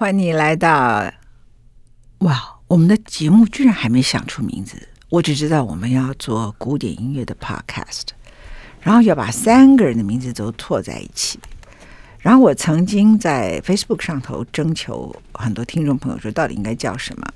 [0.00, 1.12] 欢迎你来到。
[2.20, 8.04] 哇，我们的节目居然还没想出名字，我只知道我们要做古典音乐的 podcast，
[8.80, 11.38] 然后要把三个人的名字都错在一起。
[12.20, 17.26] 然后我曾经在 Facebook 上头征求很多听众朋友说，到底应该叫什么？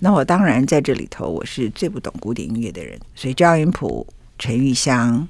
[0.00, 4.06] 那我当然在这里头我是最不懂古典音乐的人，所以焦云普、
[4.38, 5.28] 陈玉香，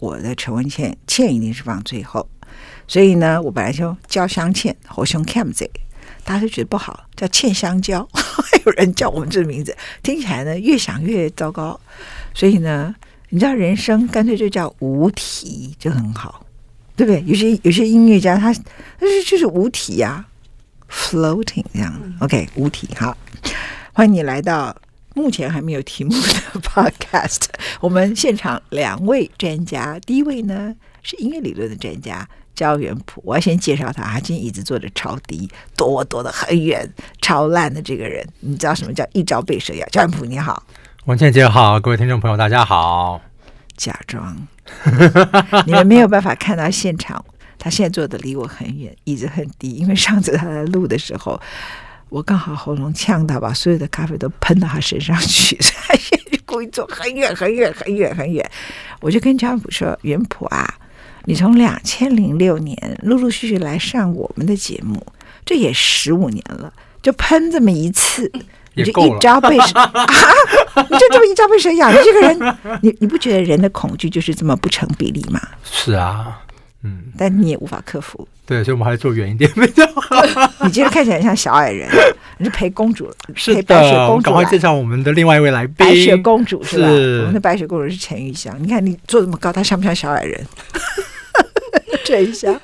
[0.00, 2.28] 我的陈文茜，茜一定是放最后。
[2.88, 5.64] 所以呢，我本来就焦香倩，好像 Cam 这
[6.24, 11.78] 大家都觉得不好，叫欠香蕉，还 有人叫我们这个名字，听起来呢越想越糟糕。
[12.34, 12.94] 所以呢，
[13.28, 16.44] 你知道人生干脆就叫无题就很好，
[16.96, 17.22] 对不对？
[17.26, 20.26] 有些有些音乐家他他是就是无题呀、啊
[20.90, 22.16] ，floating 这样。
[22.20, 23.16] OK，无题好，
[23.92, 24.74] 欢迎你来到
[25.14, 27.42] 目前还没有题目的 podcast。
[27.80, 32.26] 我们现场两位专家，第一位呢是音乐理论的专家。
[32.54, 34.04] 焦元溥，我要先介绍他。
[34.04, 36.88] 他今天椅子坐的超低，躲我躲得很远，
[37.20, 38.26] 超烂的这个人。
[38.40, 39.86] 你知道什么叫一朝被蛇咬？
[39.88, 40.62] 焦元溥你好，
[41.06, 43.20] 文倩姐好，各位听众朋友大家好。
[43.76, 44.36] 假装，
[45.66, 47.24] 你们没有办法看到现场。
[47.58, 51.40] 他现在坐的离我很远，椅子很低，因为上次他在录的时候，
[52.08, 55.98] 我刚好喉咙呛到，把所有的咖啡都喷到他身上去，所 以
[56.30, 58.48] 他故意坐很远很远很远很远。
[59.00, 60.72] 我就跟焦元溥说：“元普啊。”
[61.26, 65.04] 你从两千零六年陆陆续续来上我们的节目，
[65.44, 66.72] 这也十五年了，
[67.02, 68.30] 就喷这么一次，
[68.74, 70.06] 你就一朝被蛇 啊！
[70.76, 75.40] 你就这么一朝被蛇咬，你这个人，你你不觉得人的恐惧就是这么不成比例吗？
[75.62, 76.40] 是啊，
[76.82, 78.26] 嗯，但你也无法克服。
[78.46, 80.22] 对，所以我们还是坐远一点比较好。
[80.66, 81.88] 你今天看起来像小矮人，
[82.36, 84.24] 你是陪公主，是陪白雪公主。
[84.24, 86.86] 赶快介绍我们的另外一位来宾，白雪公主是吧？
[86.86, 88.54] 是我们的白雪公主是陈玉香。
[88.60, 90.46] 你看你坐这么高，她像不像小矮人？
[92.04, 92.60] 这一下，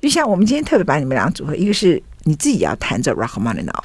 [0.00, 3.84] 就像我们今天特别把你们俩组合，一个是你自己要弹着 Rachmaninoff，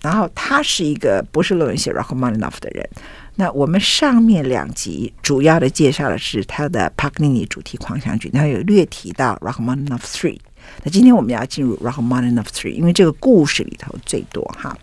[0.00, 2.88] 然后他是一个博士论文写 Rachmaninoff 的人。
[3.34, 10.38] 那我们上面两集主要的介绍的是他的帕格尼尼主题狂想曲，然后有略提到 Rachmaninoff Three。
[10.84, 14.76] 那今天我们要进入 Rachmaninoff Three，因为这个故事里头最多哈。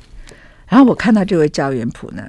[0.67, 2.27] 然后我看到这位焦元溥呢，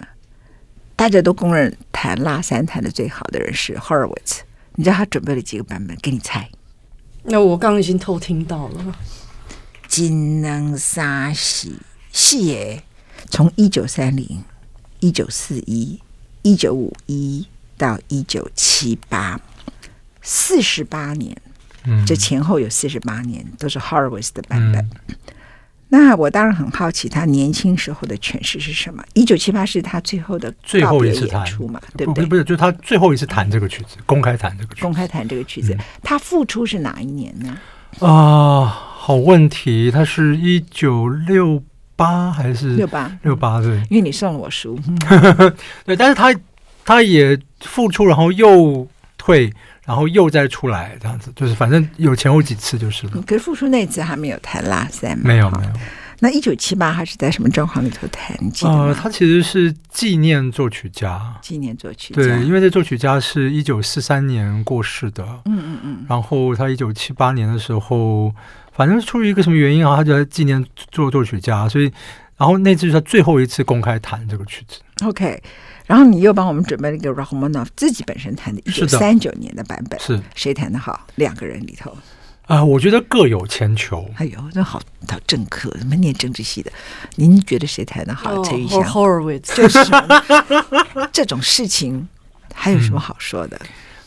[0.95, 4.41] 大家都公认弹拉三弹的最好的人是 Horowitz。
[4.77, 5.97] 你知道他准备了几个版本？
[6.03, 6.49] 给你猜。
[7.25, 8.97] 那我刚刚已经偷听到了。
[9.87, 11.77] 金能沙喜
[12.13, 12.85] 是耶，
[13.29, 14.45] 从一九三零、
[15.01, 16.01] 一九四一、
[16.43, 19.41] 一九五一到一九七八，
[20.23, 21.37] 四十八年，
[21.85, 24.89] 嗯，这前后有四十八年都是 Horowitz 的版本。
[25.09, 25.17] 嗯
[25.93, 29.03] 那我当然很好奇，他年轻时候的诠释是什么？
[29.15, 31.81] 一九七八是他最后的最后一次演出嘛？
[31.97, 32.25] 对不对？
[32.25, 34.83] 不是，不是，就是他最后一次弹这个曲子，公开弹这个曲子。
[34.83, 37.59] 公开弹这个曲子，嗯、他复出是哪一年呢？
[37.99, 41.61] 啊、呃，好问题，他是一九六
[41.97, 43.61] 八还是六八六八？
[43.61, 44.79] 对，因为你送了我书。
[45.85, 46.33] 对，但是他
[46.85, 48.87] 他也复出，然后又
[49.19, 49.53] 退。
[49.85, 53.23] 然后又再出来这样子，就是反正有前后几次就是了。
[53.27, 55.23] 可是复出那次还没有弹拉塞吗？
[55.25, 55.71] 没有没有。
[56.23, 58.37] 那一九七八还是在什么状况里头弹？
[58.65, 61.35] 呃，他其实是纪念作曲家。
[61.41, 62.21] 纪念作曲家。
[62.23, 65.25] 对，因为这作曲家是一九四三年过世的。
[65.47, 66.07] 嗯嗯嗯。
[66.07, 68.35] 然后他一九七八年的时候，
[68.71, 71.91] 反正出于一个什么原因啊，他就在纪念做作曲家，所以
[72.37, 74.79] 然后那次是他最后一次公开弹这个曲子。
[75.03, 75.43] OK。
[75.91, 81.05] 然后你又帮我们准备了一个 Rachmaninoff 自己本身弹的一九三九年的版本，是谁弹的好？
[81.17, 81.91] 两个人里头
[82.47, 84.09] 啊、呃，我觉得各有千秋。
[84.15, 86.71] 哎呦，那好，好政客，什么念政治系的？
[87.17, 88.41] 您觉得谁弹的好？
[88.45, 89.81] 陈玉香，Horowitz，就是
[91.11, 92.07] 这种事情
[92.55, 93.61] 还有什么好说的？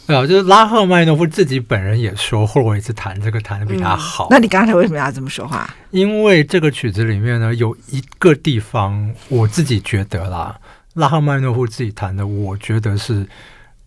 [0.08, 4.28] 对、嗯、啊，就是拉赫曼诺夫自己本人也说，Horowitz 弹这个弹的比他好、嗯。
[4.30, 5.70] 那你刚才为什么要这么说话？
[5.92, 10.58] 因为这个曲子里面呢，有一个地方，我自己觉得啦。
[10.94, 13.26] 拉赫曼诺夫自己弹的，我觉得是，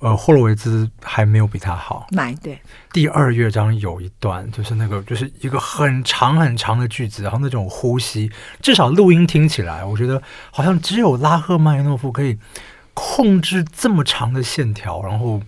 [0.00, 2.06] 呃，霍洛维兹还没有比他好。
[2.10, 2.58] 哪一对？
[2.92, 8.28] 第二乐章有一段，就是那个，就是一个很长很长的句子，然后那种呼吸，
[8.60, 10.20] 至少录音听起来，我觉得
[10.50, 12.36] 好像只有拉赫曼诺夫可以
[12.92, 15.40] 控制这么长的线条，然后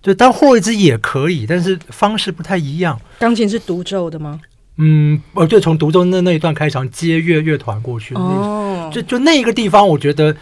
[0.00, 2.98] 就当霍洛维兹也可以，但是方式不太一样。
[3.18, 4.40] 钢琴是独奏的吗？
[4.78, 10.34] 嗯，呃，就，从独奏那那一段开场接乐乐团过去，哦，就就那一个地方，我觉得。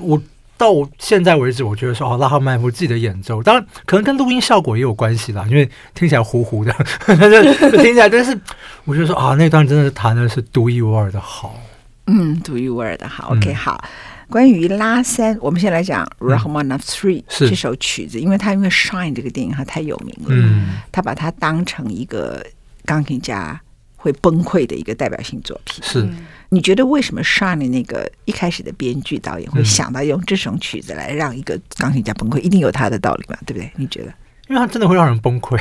[0.00, 0.20] 我
[0.56, 6.74] 到现在为止，我觉得说哦，拉赫曼夫自己的演奏，当然可能跟录音效果也有关系啦，因为听起来糊糊的，
[7.06, 8.36] 但是听起来，但是
[8.84, 11.60] 我觉得说啊，那段真的是弹的是独一无二的好，
[12.06, 13.32] 嗯，独一无二的好。
[13.32, 13.82] OK，好，
[14.28, 22.44] 关于拉三，我们先来讲 Rachmaninoff Three 这首曲子，因为他因为 Shine 这个电影他太有名了，嗯，他把它当成一个
[22.84, 23.60] 钢琴家
[23.98, 25.84] 会崩溃的一个代表性作品。
[25.84, 26.08] 是，
[26.48, 32.38] 你觉得为什么 Shine 那个一开始的编剧导演会想到用这首曲子来让一个钢琴家崩溃？
[32.38, 33.70] 一定有他的道理嘛，对不对？
[33.76, 34.14] 你觉得？
[34.48, 35.60] 因为他真的会让人崩溃。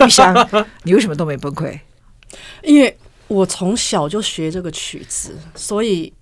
[0.00, 0.34] 你想，
[0.82, 1.78] 你为什么都没崩溃？
[2.62, 2.96] 因为
[3.28, 6.12] 我从小就学这个曲子，所以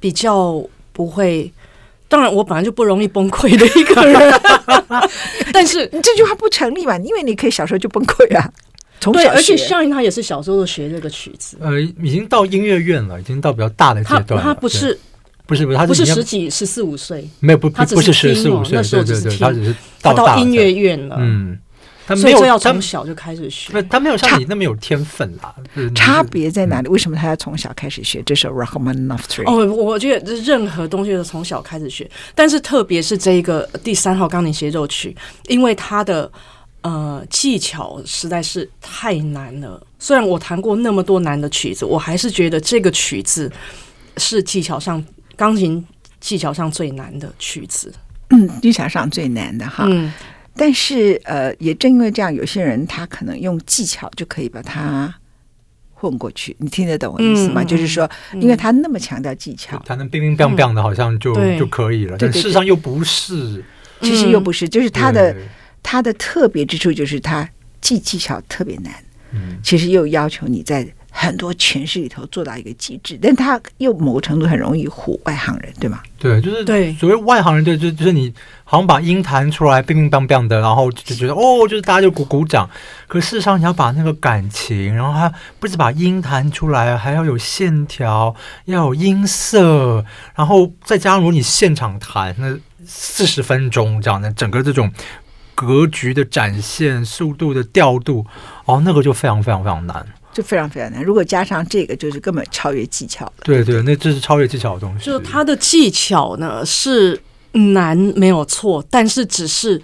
[0.00, 1.52] 比较不会。
[2.08, 4.40] 当然，我本来就不容易崩溃的一个人，
[5.50, 6.94] 但是你这句话不成立嘛？
[6.98, 8.52] 因为你可以小时候就崩溃啊。
[9.02, 14.40] 从小，而且像他也是小时候学这个曲子，呃，已经到音乐院了，已经到比较大的阶段了。
[14.40, 14.98] 他不是，
[15.44, 21.58] 不是不是，他不是十几十四五岁，没有不他不是十四五岁，那时候只是听，他只是到音乐院了，嗯。
[22.04, 25.54] 他没有要从小就开始学，他没有像你那么有天分啦。
[25.94, 26.88] 差别在哪里？
[26.88, 29.48] 为什么他要从小开始学这首 Rachmaninoff Three？
[29.48, 35.16] 哦，我觉得任何东西都从小开始学，但是特别是这一个第三号钢琴协奏曲，
[35.46, 36.30] 因为他的
[36.82, 39.84] 呃技巧实在是太难了。
[39.98, 43.50] 虽然我弹过那么多难的曲子，我还是觉得这个曲子
[44.16, 45.04] 是技巧上
[45.36, 45.84] 钢琴
[46.20, 47.92] 技巧上最难的曲子。
[48.30, 49.84] 嗯，技巧上最难的哈。
[49.88, 50.12] 嗯。
[50.54, 55.12] 但是，呃，也正因为这样，有些人他可能用技巧就可以把它
[55.94, 56.54] 混过去。
[56.58, 57.62] 你听得懂我意思吗？
[57.62, 62.18] 嗯、就是说，因为他那么强调技巧，他能冰冰冰冰的，好像就、嗯、就可以了。
[62.18, 63.64] 但事实上又不是，
[64.02, 65.34] 其实又不是，就是他的
[65.82, 67.48] 他的特别之处就是它
[67.80, 68.92] 技技巧特别难，
[69.32, 70.86] 嗯，其实又要求你在。
[71.14, 76.00] 很多诠释里头做到一个极致，但它又某个程度很容易唬外行人，对吗？
[76.18, 78.32] 对，就是对所谓外行人，就就就是你
[78.64, 82.68] 好像把音弹出来，乒乒乓乓的，然后就觉得哦，就是大家就鼓鼓掌。
[83.06, 85.30] 可事实上，你要把那个感情，然后还
[85.60, 90.02] 不止把音弹出来，还要有线条，要有音色，
[90.34, 92.56] 然后再加上如果你现场弹，那
[92.86, 94.90] 四十分钟这样的整个这种
[95.64, 98.26] 格局的展现、速度的调度，
[98.64, 100.06] 哦，那个就非常非常非常难。
[100.32, 103.30] 就非常非常难，如果加上这个，就是根本超越技巧。
[103.42, 105.04] 对对，那这是超越技巧的东西。
[105.04, 107.20] 就他的技巧呢是
[107.52, 109.80] 难没有错，但是只是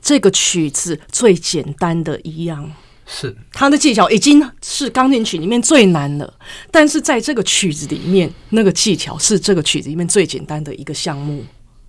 [0.00, 2.68] 这个曲子最简单的一样。
[3.06, 6.34] 是他的技巧已经是钢琴曲里面最难了，
[6.72, 11.44] 但是在这个曲子里面，那个技巧是这个曲子里面最简单的一个项目。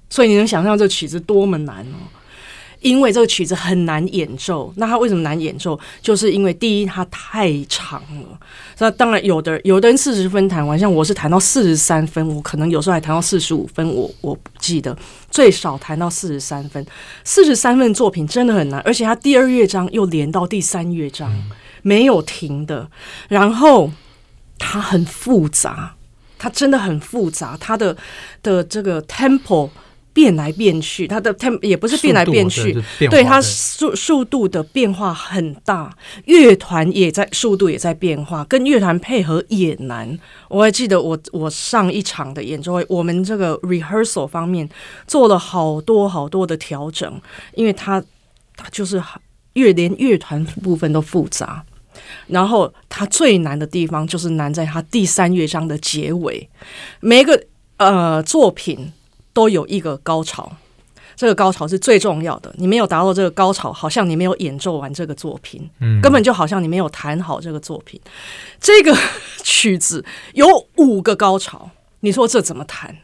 [0.10, 1.98] 所以你能想象这曲子多么难哦？
[2.83, 5.80] 因为这个曲子很难演奏，那它为什么难演奏？
[6.01, 8.38] 就是因为第一，它太长了。
[8.77, 14.95] 那当然，有的有的人四十分弹完，像我是弹到四十三分，我可能有时候还弹到四十五分，我我不记得，
[15.31, 16.85] 最少弹到四十三分。
[17.24, 21.31] 四十三分作品真的很难，而且它第二乐章又连到第三乐章，
[21.81, 22.89] 没有停的。
[23.30, 23.91] 然后
[24.59, 25.95] 它很复杂，
[26.38, 27.95] 它真的很复杂，它的
[28.41, 29.69] 的这个 tempo。
[30.13, 35.92] 变来变去，它的它也不是变来变去，对，对它速速度的变化很大，
[36.25, 40.18] 乐团也在速度也在变化，跟乐团配合也难。
[40.50, 44.69] 我还记得我我上一场的演奏会，我们这个 rehearsal 方面
[45.07, 47.19] 做了好多好多的调整，
[47.56, 48.00] 因为它
[48.56, 49.01] 它就是
[49.54, 51.66] 乐连乐团部分都复杂，
[52.27, 56.48] 然后它最难的地方就是难在它第三乐章的结尾，
[57.00, 57.44] 每一个
[57.77, 58.94] 呃作品。
[59.33, 60.51] 都有一个高潮，
[61.15, 62.53] 这个高潮是最重要的。
[62.57, 68.00] 你没有达到这个高潮，好像你没有演奏完这个作品，嗯，根本就好像你没有弹好这个作品。
[68.62, 68.95] 这个
[69.44, 70.47] 曲子有
[70.77, 71.69] 五个高潮，
[72.01, 72.95] 你说这怎么弹？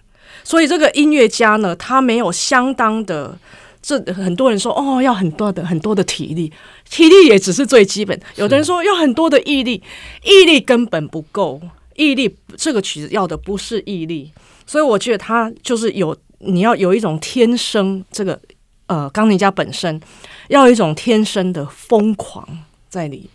[0.43, 3.37] 所以这个音乐家呢，他没有相当的，
[3.81, 6.51] 这很多人说哦，要很多的很多的体力，
[6.89, 8.19] 体力也只是最基本。
[8.35, 9.83] 有的人说要很多的毅力，
[10.23, 11.61] 毅力根本不够，
[11.95, 14.31] 毅力这个曲子要的不是毅力。
[14.69, 18.39] 所以我觉得他就是有，你要有一种天生这个
[18.85, 19.99] 呃钢琴家本身
[20.49, 22.47] 要有一种天生的疯狂
[22.87, 23.27] 在里，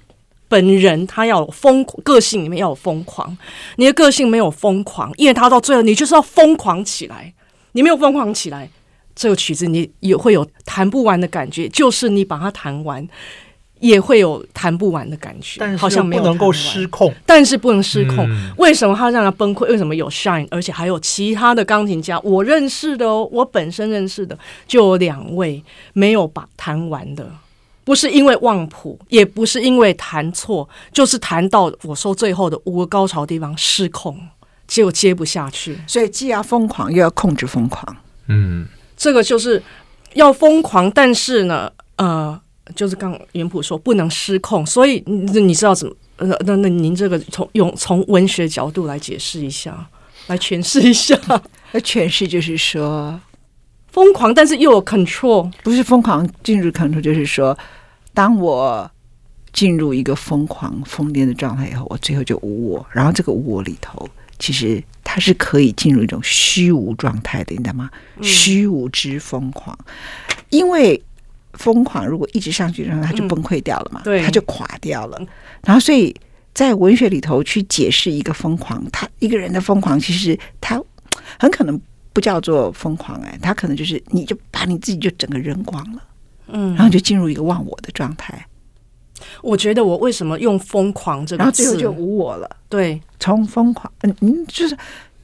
[0.47, 3.37] 本人他要有疯个性里面要有疯狂，
[3.75, 7.35] 你的个性没有疯狂，因为他到最后你就是要疯狂起来，
[7.73, 8.71] 你没有疯狂起来，
[9.17, 13.09] 这个曲子你也会有弹不完的感觉，就是你把它弹完。
[13.85, 18.27] 也会有弹不完的感觉，但是好像没有不能够失控，但是不能失控。
[18.31, 19.67] 嗯、为什么他让他崩溃？
[19.67, 22.19] 为什么有 Shine，而且还有其他的钢琴家？
[22.21, 25.63] 我认识的哦，我本身认识的就有两位
[25.93, 27.31] 没有把弹完的，
[27.85, 34.19] 不是因为忘谱，也不是因为弹错，就是弹到我说最后的五个高潮地方失控，
[34.67, 35.79] 结果接不下去。
[35.87, 37.95] 所以既要疯狂，又要控制疯狂。
[38.29, 39.63] 嗯，这个就是
[40.15, 42.41] 要疯狂，但是呢，呃。
[42.75, 45.95] 就是刚元溥说不能失控，所以你你知道怎么？
[46.17, 49.89] 呃，那那您这个从用从文学角度来解释一下，
[50.29, 51.19] 来诠释一下。
[51.73, 53.21] 来诠释就是说
[53.89, 57.57] 疯狂，但是又有 control，不是疯狂进入 control，就是说，
[58.13, 58.89] 当我
[59.53, 62.87] 进入一个疯狂疯癫的状态以后，我最后就无我。
[62.93, 67.91] 然后这个无我里头，其实它是可以进入一种虚无状态的，你知道吗？
[68.23, 69.77] 虚无之疯狂，
[70.51, 71.03] 因为
[71.55, 75.19] 疯狂如果一直上去，然后它就崩溃掉了嘛，对，它就垮掉了。
[75.63, 76.15] 然后所以
[76.53, 80.81] 在文学里头去解释一个疯狂，他一个人的疯狂，其实他
[81.39, 81.81] 很可能
[82.13, 86.03] 不叫做疯狂，哎，他可能就是你就把你自己就整个扔光了，
[86.49, 88.47] 嗯，然后就进入一个忘我的状态。
[89.41, 92.57] 我觉得我为什么用“疯狂”这个字，然后最后就无我了。
[92.69, 94.77] 对，从疯狂，嗯嗯，就是，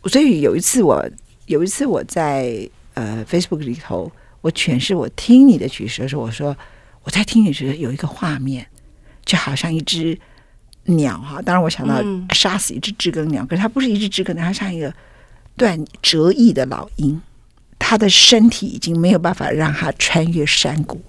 [0.05, 1.05] 所以有一次我
[1.47, 4.11] 有一次我在呃 Facebook 里头，
[4.41, 6.57] 我诠释我听你的曲式的时候，我说
[7.03, 8.67] 我在听你时有一个画面，
[9.25, 10.19] 就好像一只
[10.85, 11.43] 鸟哈。
[11.43, 12.03] 当然我想到
[12.35, 14.93] 杀死一只知更鸟，嗯、可是它不是一只知更鸟，它像一个
[15.57, 17.21] 断折翼的老鹰，
[17.79, 21.01] 它的身体已经没有办法让它穿越山谷。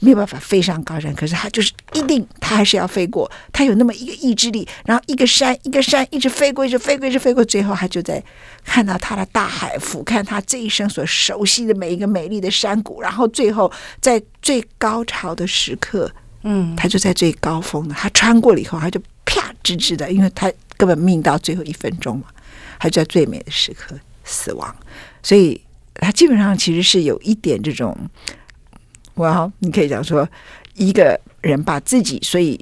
[0.00, 3.30] 没有办法飞上高山，可是他就是一定，他还是要飞过。
[3.52, 8.22] 他有那么一个意志力，然后一个山一个山一直飞过，一直飞过，一直飞过，最后他就在
[8.64, 16.10] 看到他的大海，俯瞰他这一生所熟悉的每一个美丽的山谷，然后最后在最高潮的时刻，
[16.42, 17.94] 嗯，他就在最高峰了。
[17.98, 22.26] 他穿过了以后，他就啪直直的，因为他根本命到最后一分钟嘛，
[22.78, 24.74] 他就在最美的时刻死亡。
[25.24, 25.60] 所以
[25.94, 27.96] 他基本上其实是有一点这种。
[29.18, 30.28] 哇，你可以讲说，
[30.74, 32.58] 一个人把自己，所以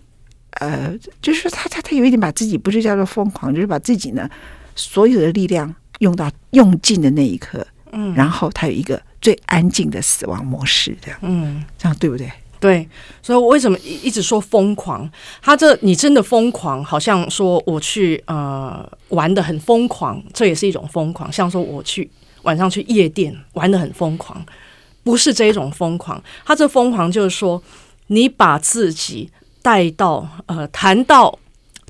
[0.61, 4.29] 呃，就是说他他他有一点把自己不是叫做疯狂，就是把自己呢
[4.75, 12.31] 所有的力量用到用尽的那一刻，嗯，然后他有一个最安静的死亡模式，这样，嗯，这样对不对？
[12.59, 12.89] 对，
[13.23, 15.09] 所以我为什么一直说疯狂？
[15.43, 22.11] 他这你真的疯狂，好像说我去呃玩的很疯狂，这也是一种疯狂，像说我去
[22.43, 24.43] 晚上去夜店玩的很疯狂。
[25.07, 27.63] 不是这一种疯狂，他这疯狂就是说，
[28.09, 29.31] 你把自己
[29.63, 31.39] 带到呃，谈到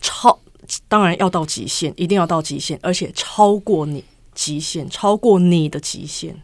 [0.03, 0.39] 超，
[0.87, 4.05] 当然要到极限，一定要到极限，而且超过你
[4.35, 6.37] 极限，超过你的极限，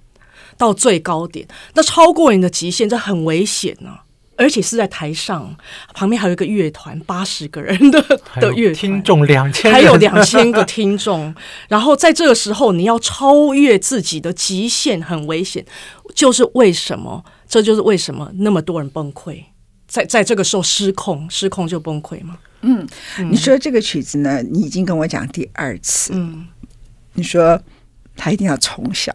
[0.57, 1.47] 到最高点。
[1.75, 3.99] 那超过你的极限，这很危险呢、
[4.43, 5.55] 而且是在台上，
[5.95, 8.03] 旁边还有一个乐团，八十个人的
[8.37, 11.35] 的乐团，听众两千，还有两千个听众。
[11.69, 15.65] 然后在这个时候，你要超越自己的极限，很危险。
[16.15, 17.25] 就是为什么？
[17.49, 19.43] 这就是为什么那么多人崩溃，
[19.87, 22.39] 在在这个时候失控，失控就崩溃嘛？
[22.63, 22.87] 嗯，
[23.31, 24.43] 你说这个曲子呢？
[24.43, 26.13] 你已经跟我讲第二次。
[26.15, 26.47] 嗯，
[27.15, 27.61] 你说
[28.17, 29.13] 他一定要从小，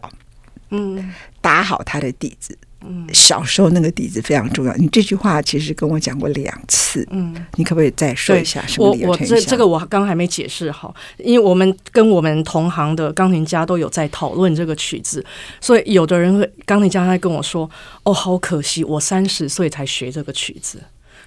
[0.70, 2.56] 嗯，打好他的底子。
[2.84, 4.72] 嗯，小时候那个底子非常重要。
[4.76, 8.64] 你这句话其实跟我讲过两次，嗯，你可不可以再说一下？
[8.66, 9.08] 什么理由？
[9.08, 15.24] 我我这这个我刚还没解释好，因为我们跟我们同行的钢琴家都有在讨论这个曲子，
[15.60, 17.68] 所以有的人会钢琴家他跟我说
[18.04, 20.80] ：“哦，好可惜，我三十岁才学这个曲子。”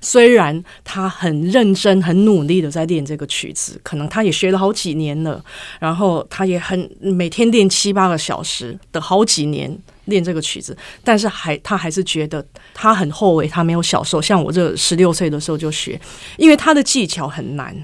[0.04, 5.44] 虽然他很认真、很努力的在练这个曲子，可能他也学了好几年了，
[5.80, 9.78] 然后他也很每天练七八个小时的好几年
[10.12, 16.00] 练这个曲子，但是还他还是觉得他很后悔，他没有小时候像我这十六岁的时候就学，
[16.38, 17.76] 因为他的技巧很难，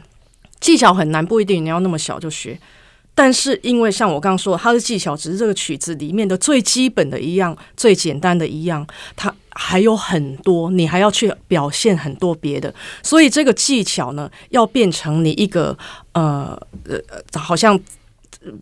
[0.60, 2.60] 技巧很难，不一定你要那么小就学。
[3.20, 12.72] 但是，因为像我刚刚说，他的技巧只是这个曲子里面的最基本的一样、最简单的一样，他还有很多，你还要去表现很多别的。
[13.02, 15.76] 所以，这个技巧呢，要变成你一个
[16.12, 16.56] 呃
[16.86, 17.02] 呃，
[17.40, 17.80] 好像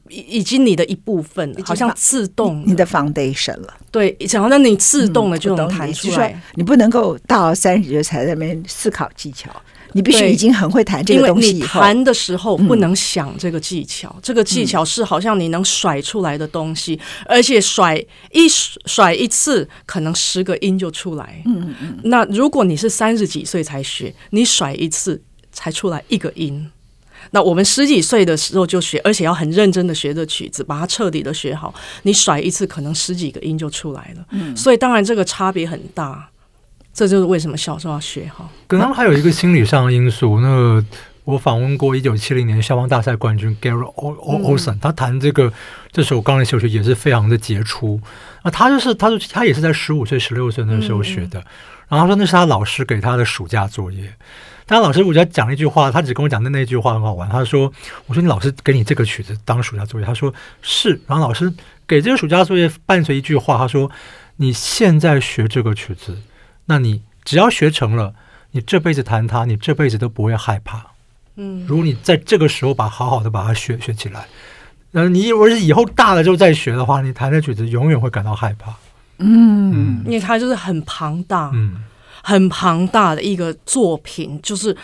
[0.10, 3.74] 已已经你的一部分，好像自动你的 foundation 了。
[3.92, 6.30] 对，好像你自动的就能弹出来。
[6.30, 9.50] 嗯、你不能够到三十岁才在那边思考技巧。
[9.94, 17.96] 你必须已经很会弹这个东西，因为你弹的时候不能想这个技巧，嗯、这个技巧是好像你能甩出来的东西，嗯、而且甩
[18.32, 21.42] 一甩一次，可能十个音就出来。
[21.46, 22.00] 嗯嗯嗯。
[22.04, 25.22] 那如果你是三十几岁才学，你甩一次
[25.54, 26.70] 才出来一个音。
[27.36, 31.76] 那我们十几岁的时候就学，而且要很认真的学这曲子，把它彻底的学好。
[32.04, 34.26] 你甩一次，可能十几个音就出来了。
[34.30, 34.56] 嗯。
[34.56, 36.30] 所以当然这个差别很大。
[36.94, 38.50] 这就是为什么小时候要学好。
[38.68, 40.40] 可能还有一个心理上的因素。
[40.40, 40.82] 那、
[41.26, 45.52] 我访问过一九七零年消防大赛冠军 Gary Olson，他弹这个
[45.92, 48.00] 这首钢琴协奏曲也是非常的杰出。
[48.44, 51.44] 那他就是，他就他也是在十五岁、十六岁那时候学的。
[51.90, 54.14] 然后他说那是他老师给他的暑假作业。
[54.68, 57.30] 但老师我觉得讲了一句话，他只跟我讲的那句话很好玩。
[57.30, 57.72] 他说
[58.08, 61.54] ：“我说你老师给你这个曲子当暑假作业。”他说：“是。”然后老师
[61.88, 63.92] 给这个暑假作业伴随一句话，他说
[64.38, 66.18] ：“你现在学这个曲子。”
[66.66, 68.16] 那你只要学成了，
[68.52, 70.84] 你这辈子弹它，你这辈子都不会害怕。
[71.36, 74.26] 嗯，如果你在这个时候把好好的把它学学起来，
[74.92, 78.72] 然后你如果是以后大了之后再学的话，你弹的曲子永远会感到害怕。
[79.20, 81.52] 嗯，嗯，因为它就是很庞大。
[81.54, 81.84] 嗯。
[82.28, 84.76] 很庞大的一个作品，就是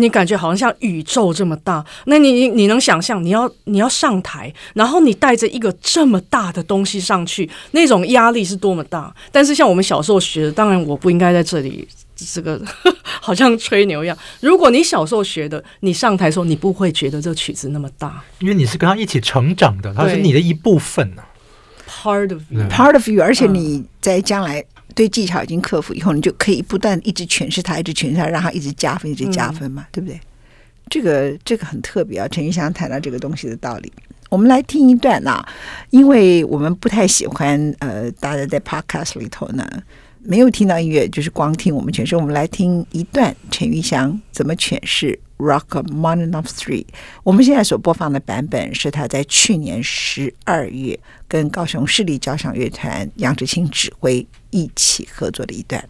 [0.00, 1.84] 你感觉好像像宇宙这么大。
[2.06, 9.14] 那你你能想象，你要你要上台，然后你带着一个这么大的东西上去，那种压力是多么大？
[9.30, 11.86] 但是像我们小时候学的，当然我不应该在这里
[12.16, 12.60] 这个
[13.22, 14.18] 好像吹牛一样。
[14.40, 21.30] 如果你小时候学的，你上台的时候，你不会觉得这曲子那么大，因为你是跟他一起成长的，他是你的一部分呢、啊。
[21.88, 24.64] Part of you，Part of you，而且你在将来。
[24.98, 30.20] 对技巧已经克服以后，你就可以不断一直诠释它，一直诠释它，让它一直加分，一直加分嘛，嗯、对不对？
[30.90, 32.26] 这个这个很特别啊！
[32.26, 33.92] 陈玉香谈到这个东西的道理，
[34.28, 35.48] 我们来听一段啊，
[35.90, 39.64] 因为我们不太喜欢呃，大家在 Podcast 里头呢。
[40.30, 42.14] 没有听到音乐，就是光听我们诠释。
[42.14, 46.66] 我们来听一段陈玉祥怎么诠释《Rachmaninoff 3》。
[47.22, 55.82] 我们现在所播放的版本是他在去年十二月跟高雄市立交响乐团杨志清指挥一起合作的一段。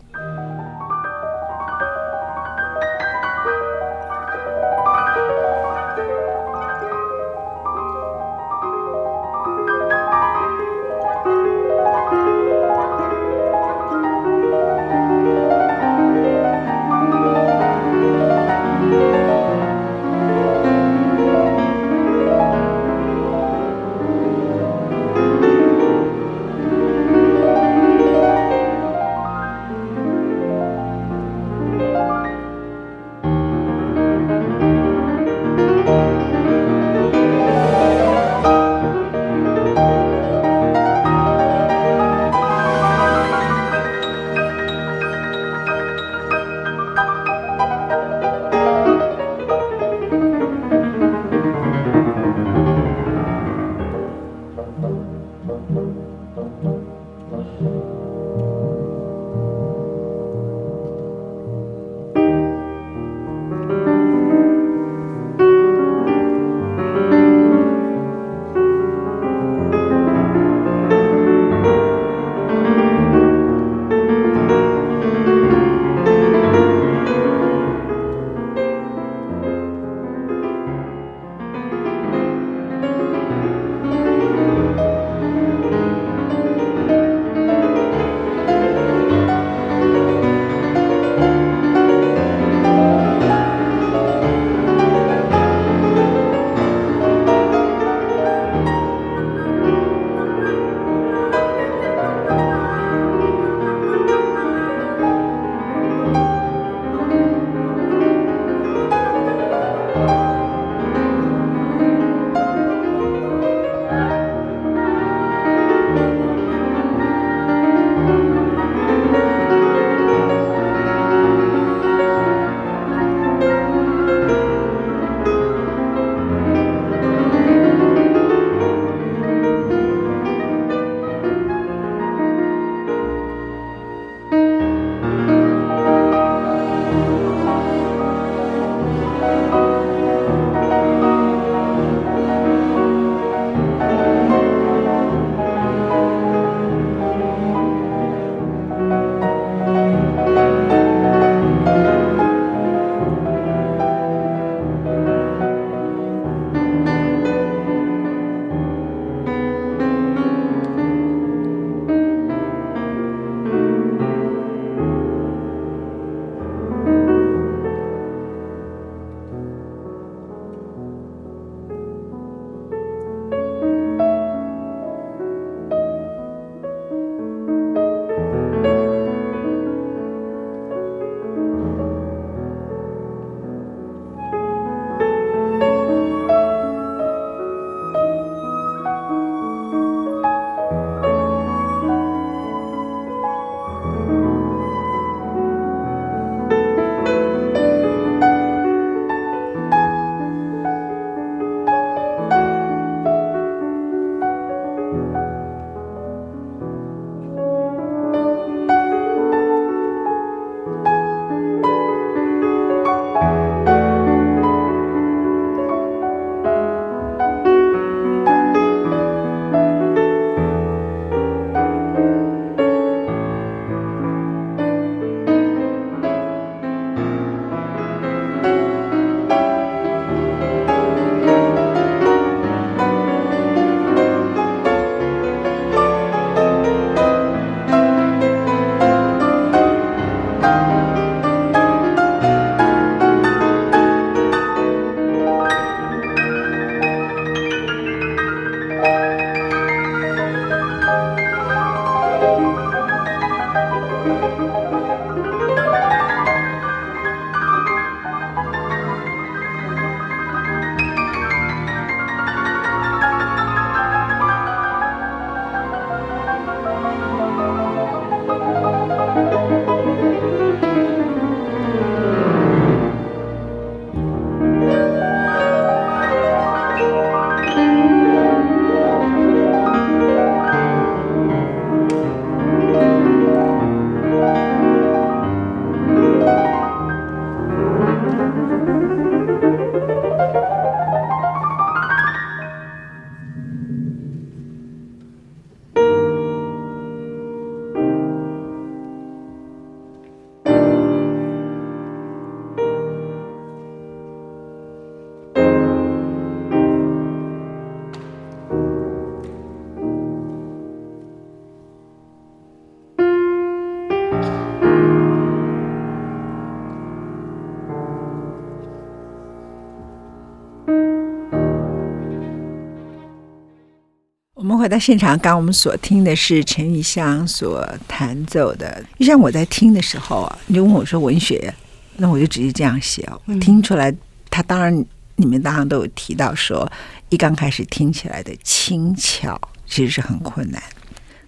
[324.68, 328.84] 我们回到现场，刚刚我们所听的是陈玉香所弹奏的。
[328.98, 331.54] 就像我在听的时候啊，你就问我说文学，
[331.96, 333.18] 那我就直接这样写哦。
[333.40, 333.90] 听出来，
[334.28, 334.84] 他当然
[335.16, 336.70] 你们当然都有提到说，
[337.08, 340.62] 一刚开始听起来的轻巧其实是很困难。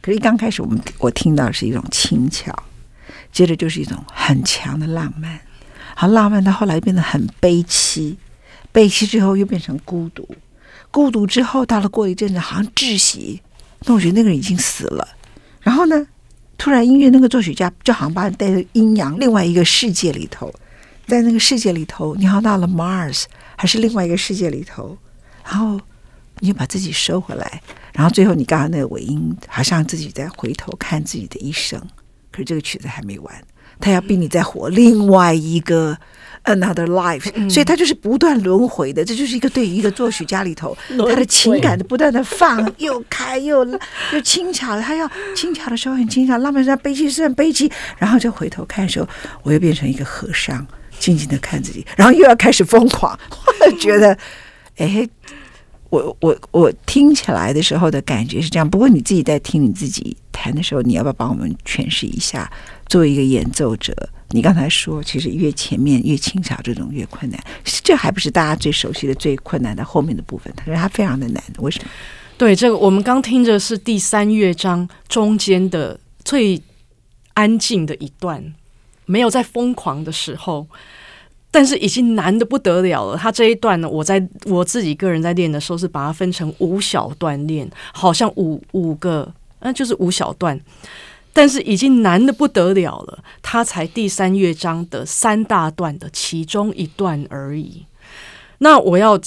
[0.02, 2.54] 可是，一刚开始我们我听到的是一种轻巧，
[3.32, 5.40] 接着就是一种很强的浪漫，
[5.94, 8.18] 好浪漫到后来变得很悲戚，
[8.70, 10.28] 悲戚之后又变成孤独。
[10.90, 13.40] 孤独之后，到了过一阵子，好像窒息。
[13.84, 15.06] 那我觉得那个人已经死了。
[15.60, 16.06] 然后呢，
[16.58, 20.52] 突然音乐那个作曲家就好像把你带到阴阳另外一个世界里头，
[21.06, 23.24] 在那个世界里头，你好像到了 Mars，
[23.56, 24.98] 还是另外一个世界里头。
[25.44, 25.80] 然后
[26.40, 27.62] 你就把自己收回来。
[27.92, 31.80] 然后最后，你刚刚那个尾音，好像自己在回头看自己的一生。
[32.32, 33.44] 可是这个曲子还没完，
[33.78, 35.96] 他要逼你再活另外一个。
[36.44, 43.64] Another life，、嗯、所以他就是不断轮回的，这就是一个对于一个作曲家里头，他的情感的不断的放，又开又
[44.12, 49.06] 又轻巧的，他要轻巧的时候很轻巧，浪漫时候悲戚是很悲戚，然后就回头看的时候，
[49.42, 50.66] 我又变成一个和尚，
[50.98, 54.16] 静静的看自己，然后又要开始疯狂，我觉得，
[54.78, 55.06] 哎，
[55.90, 62.50] 我我我听起来的时候的感觉是这样，不过你自己在听你自己弹的时候，你要不要帮我们诠释一下？
[62.90, 63.96] 作为一个演奏者。
[64.32, 67.40] 你刚才说，其实越前面越轻巧，这种越困难。
[67.64, 71.42] 这还不是大家最熟悉的、最困难的后面的部分，可是它非常的难。
[71.58, 71.88] 为什么？
[72.36, 76.60] 对，这个我们刚听着是第三乐章中间的最
[77.34, 78.54] 安静的一段，
[79.06, 80.66] 没有在疯狂的时候，
[81.50, 83.16] 但是已经难得不得了了。
[83.16, 90.58] 它这一段呢，我在我自己个人在练的时候，是把它分成五小段练，好像五五个，那，就是五小段。
[91.40, 97.86] 但是已经难的不得了了，它才第三乐章的三大段的其中一段而已。
[98.58, 99.18] 那我要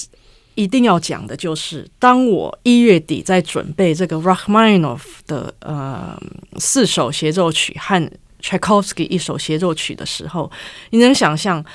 [0.54, 6.16] 一定要讲的就是，当我一月底在准备这个 Rachmaninoff 的呃
[6.58, 8.12] 四首协奏曲和
[8.44, 10.52] Tchaikovsky 一首协奏曲的时候，
[10.92, 11.66] 你能想象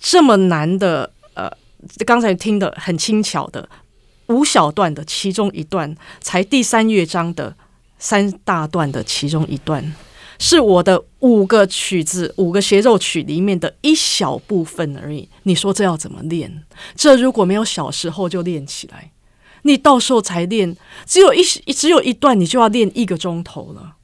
[0.00, 1.48] 这么难的呃，
[2.04, 3.68] 刚才听的很轻巧的
[4.26, 7.54] 五小段的其中一段，才第三乐章的。
[7.98, 9.94] 三大段的其中一段，
[10.38, 15.28] 是我的五个曲子、五个协奏曲里面的一小部分而已。
[15.44, 16.64] 你说这要怎么练？
[16.94, 19.12] 这如果没有小时候就练起来，
[19.62, 23.95] 你到时候才练，只有一只有一段，你就要练一个钟头了。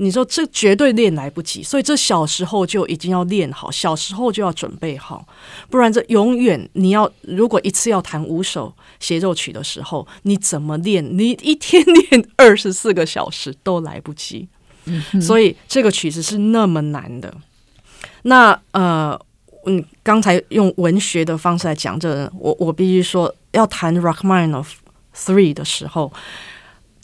[0.00, 5.26] 你说这绝对练来不及，所以这小时候就已经要练好，小时候就要准备好，
[5.68, 11.04] 不然这永远你要如果一次要弹五首协奏曲的时候，你怎么练？
[11.18, 14.48] 你一天练二十四个小时都来不及。
[14.84, 17.34] 嗯，所以这个曲子是那么难的。
[18.22, 19.20] 那呃，
[19.66, 24.68] 嗯，刚才用文学的方式来讲这，我我必须说，要弹 Rachmaninoff
[25.12, 26.12] Three 的时候。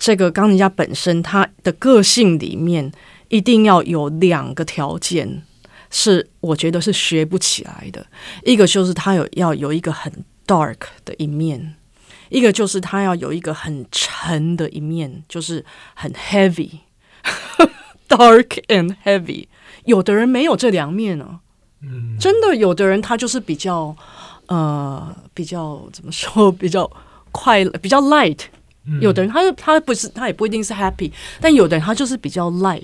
[0.04, 2.92] 这个钢琴家本身他的个性里面
[3.30, 5.42] 一定要有两个条件，
[5.88, 8.06] 是我觉得是学不起来的。
[8.42, 10.12] 一个就是他有要有一个很
[10.46, 11.76] dark 的一面，
[12.28, 15.64] 一个就是他要有一个很沉的一面，就是
[15.94, 16.78] 很 heavy，dark
[18.68, 19.46] and heavy。
[19.86, 21.40] 有的人没有这两面呢、
[22.20, 23.96] 真的有的人他就是比较
[24.48, 26.90] 呃比较怎么说比较
[27.32, 28.40] 快乐，比较 light。
[29.00, 32.82] 有的人他他不是他也不一定是 happy，但有的人他就是比较 light，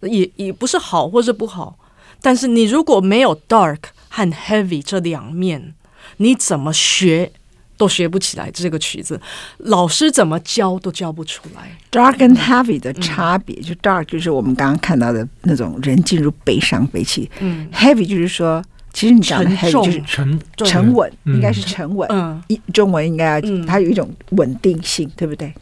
[0.00, 1.78] 也也不是好或是不好。
[2.22, 3.78] 但是你如果没有 dark
[4.08, 5.74] 和 heavy 这两面，
[6.16, 7.30] 你怎么学
[7.76, 9.20] 都学不起来这个曲子，
[9.58, 11.76] 老师怎么教都教不出来。
[11.90, 18.64] dark and heavy 的差别，嗯、就 dark 就是我们刚刚看到的那种人进入悲伤悲戚，嗯，heavy 就是说。
[18.92, 22.08] 其实你讲的很就是沉沉稳，应该是沉稳。
[22.10, 25.52] 嗯，一中文应该要它有一种稳定性，对不对？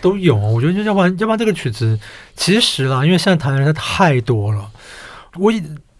[0.00, 2.00] 都有，我觉得就要不然要不然这个曲子
[2.34, 4.70] 其实啦，因为现在弹的人太多了。
[5.36, 5.52] 我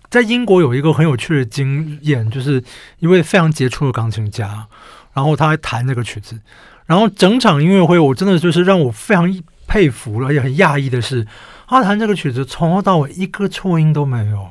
[0.09, 2.65] 在英国有一个很有趣的经验，就是
[2.99, 4.67] 一位非常杰出的钢琴家，
[5.13, 6.41] 然后他还弹这个曲子，
[6.87, 9.31] 然后整场音乐会，我真的就是让我非常
[9.67, 11.27] 佩服了，而且很讶异的是，
[11.69, 14.49] 他弹这个曲子从头到尾一个错音都没有。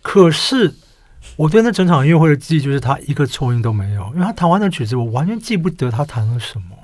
[0.00, 0.72] 可是。
[1.38, 6.76] 我对那整场音乐会的记忆就是他一个错音都没有，因为他弹完的曲子，我完全记不得他弹了什么。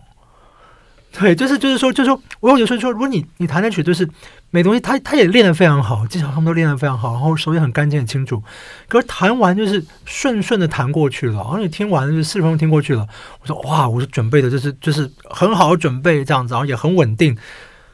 [1.10, 4.08] 对，就是就是说，就是说，我有时候说，如果你你弹的曲子就是
[4.50, 8.40] 没东西，他他也练得非常好，技巧他们都练得非常好，然后手也很干净很清楚，
[8.86, 13.04] 可是弹完就是顺顺的弹过去了，然后你听完就是四十分钟听过去了，
[13.40, 17.36] 我说哇，我是准备的就是就是很好的准备这样子，然后也很稳定。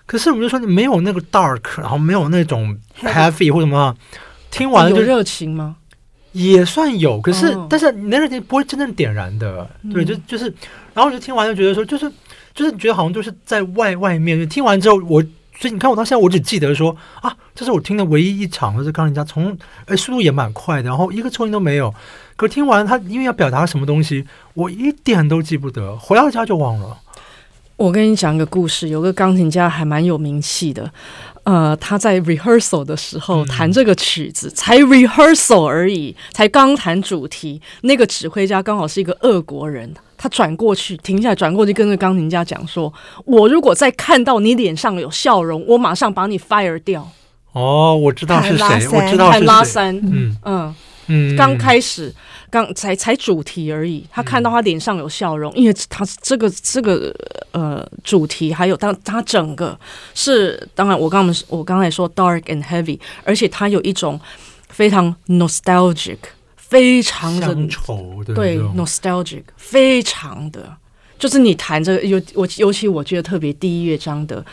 [0.05, 3.95] 可是我们就说你没有那个 dark，然后没有那种 heavy 或什么，
[4.51, 5.77] 听完了就热情吗？
[6.33, 10.45] 也算有，可是、哦、但是那个不会真正点燃的，对，就就是，
[10.95, 12.11] 然后我就听完就觉得说，就是
[12.55, 15.23] 就是觉得好像就是在外外面，就听完之后我。
[15.59, 21.95] 所以你看，我到现在我只记得说啊，这是我听的唯一一场，就是钢琴家从哎速度也蛮快的，然后一个错音都没有。
[22.35, 26.97] 可听完他因为要表达什么东西，我一点都记不得，回到家就忘了。
[27.77, 30.91] 我跟你讲一个故事，有个钢琴家还蛮有名气的，
[31.45, 39.93] 呃，他在 rehearsal 的时候弹这个曲子，嗯、才 rehearsal 而已，才刚弹主题，那个指挥家刚好是一个俄国人。
[40.23, 42.93] 他转过去，停下来，转过去跟那个钢琴家讲说
[43.25, 47.11] ：“我如果再看到你脸上有笑容，我马上把你 fire 掉。”
[47.53, 49.47] 哦，我知道是谁，我知道是谁。
[49.47, 50.75] 拉三，嗯嗯
[51.07, 52.15] 嗯，刚开始，
[52.51, 54.05] 刚才才主题而已。
[54.11, 57.15] 他看到他脸上有笑容，嗯、因为他这个这个
[57.53, 59.79] 呃主题，还有当他整个
[60.15, 64.21] 是，当然我刚们我刚才说 dark and heavy，而且他有一种
[64.69, 66.19] 非常 nostalgic。
[66.57, 67.53] 非常的
[68.25, 70.73] 的对，nostalgic，非常的，
[71.19, 74.47] 就是你弹这个尤我尤其我觉得特别第一乐章的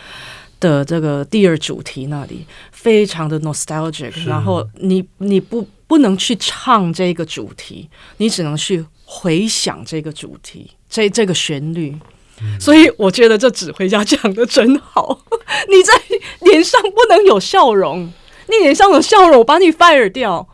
[0.60, 11.96] 的这个第二主题那里，非常的 nostalgic，然后你你不不能去唱这个主题，你只能去回想这个主题，这这个旋律，
[12.42, 15.20] 嗯、所以我觉得这指挥家讲的真好，
[15.70, 18.12] 你在脸上不能有笑容，
[18.48, 20.48] 你脸上有笑容，我把你 fire 掉。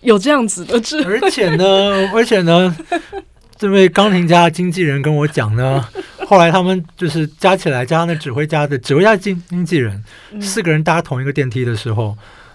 [0.00, 2.76] 有这样子的，而且呢，而且呢，
[3.56, 5.84] 这位钢琴家经纪人跟我讲呢，
[6.28, 10.04] 后来他们就是加起来加上那指挥家的指挥家经经纪人，
[10.42, 12.14] 四个人搭同一个电梯的时候，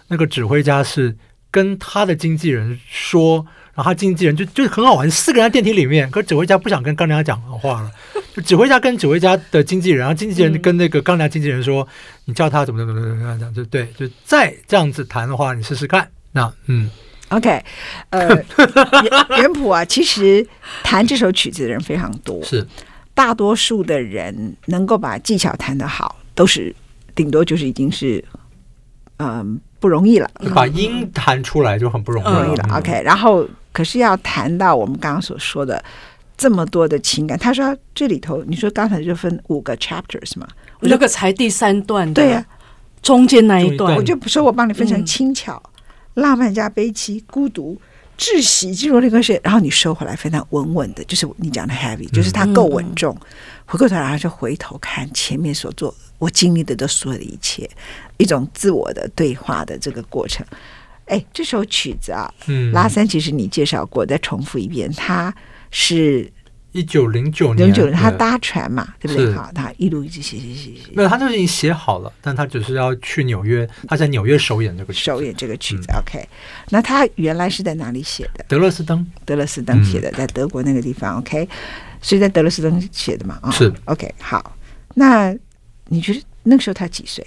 [0.09, 1.15] 那个指挥家是
[1.49, 7.91] 跟他的经纪人说，然后他经纪人就就很好玩，四个人在电梯里面，可指挥家不想跟钢琴家讲话了，
[8.35, 11.87] 就指挥家跟指挥家的经纪人，然后经纪人跟那个钢琴家经纪人说，
[12.25, 16.91] 你叫他怎么怎么怎么怎么样，就对，就再这样子谈的话，你试试看，那嗯。
[17.29, 17.63] OK，
[18.11, 18.29] 呃，
[19.39, 20.45] 原谱啊，其实
[20.83, 22.63] 弹这首曲子的人非常多，是
[23.13, 26.75] 大多数的人能够把技巧弹得好，都是
[27.15, 28.23] 顶多就是已经是
[29.17, 29.45] 嗯、呃、
[29.79, 32.43] 不容易了，把音弹出来就很不容易了。
[32.43, 35.83] 容易了 OK，然后可是要谈到我们刚刚所说的
[36.35, 40.47] 这么多的情感，他说这里头你说刚才就分五个 chapters 嘛，
[40.79, 42.45] 我那个才第三段，对呀、啊，
[43.01, 45.61] 中间那一段，我就不说我帮你分成轻巧。
[45.65, 45.69] 嗯
[46.13, 47.75] 浪漫加悲凄，孤独、
[48.17, 53.15] 窒息，进入那个是，然后你收回来，非常稳稳的，就是你讲的 heavy，就是它够稳重。
[53.15, 53.27] 嗯、
[53.65, 57.69] 回过头来，然后就回头看前面所做，我经历的这所有的一切，
[58.17, 60.45] 一种自我的对话的这个过程。
[61.05, 65.33] 哎，这首曲子啊，嗯，拉三其实你介绍过，再重复一遍，它
[65.71, 66.31] 是。
[66.73, 69.31] 一九零九年，零九年他搭船嘛，对不对？
[69.33, 70.91] 好，他一路一直写写写写。
[70.93, 75.87] 没有，他都已经写好了，但他只是要去纽约，他在纽约首演这个首演这个曲子。
[75.99, 76.27] OK，
[76.69, 78.43] 那他原来是在哪里写的？
[78.47, 81.19] 德勒斯登，德勒斯登写的，在德国那个地方。
[81.19, 81.47] OK，
[82.01, 83.37] 所以在德勒斯登写的嘛。
[83.43, 84.11] 啊，是 OK。
[84.19, 84.57] 好，
[84.95, 85.31] 那
[85.89, 87.25] 你觉得那个时候他几岁？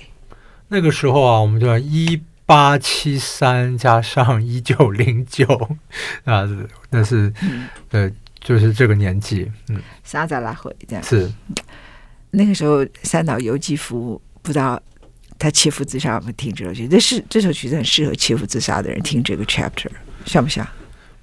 [0.68, 5.46] 那个时候啊，我们就一八七三加上一九零九
[6.24, 6.42] 啊，
[6.90, 7.32] 那是
[7.92, 8.10] 呃。
[8.46, 11.28] 就是这个年纪，嗯，沙扎拉回这样是。
[12.30, 14.80] 那个时候，三岛由纪夫不知道
[15.36, 16.86] 他切腹自杀有没有听这首曲？
[16.86, 19.88] 这是这首曲子很适合切腹自杀的人听这个 chapter，
[20.24, 20.64] 像不像？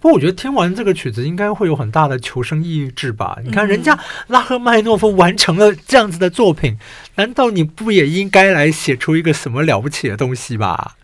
[0.01, 3.39] 不过我觉得听完这个曲子应该会有很大的求生意志吧？
[3.41, 6.77] 你看人家拉赫曼诺夫完成了这样子的作品，
[7.15, 10.97] 难道你不也应该来写出一个什么了不起的东西吧？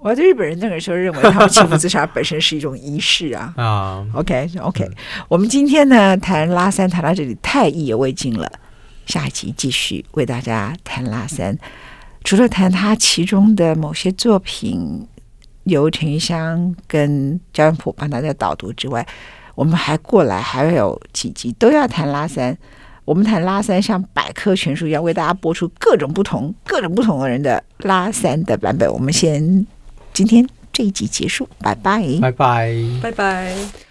[0.00, 3.52] 我对日本人那个时候认为，他们切腹自杀本身是一种仪式啊。
[3.58, 4.88] 啊，OK OK，
[5.28, 8.48] 我们今天呢谈拉三谈到这里太意犹未尽了，
[9.06, 11.58] 下一集继续为大家谈拉三。
[12.22, 15.04] 除了谈他其中的某些作品，
[15.64, 19.04] 由陈玉香跟焦元溥帮大家导读之外，
[19.56, 22.56] 我们还过来还有几集都要谈拉三。
[23.04, 28.88] 我们谈拉三像百科全书一样，为大家播出各种不同、各种不同的人的拉三的版本。
[28.92, 29.66] 我们先。
[30.18, 33.87] 今天这一集结束，拜拜，拜拜，拜拜。